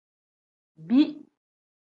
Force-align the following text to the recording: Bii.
Bii. 0.87 1.07